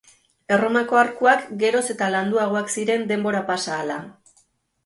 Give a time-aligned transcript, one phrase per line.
[0.55, 4.01] Erromako arkuak geroz eta landuagoak ziren denbora pasa ahala.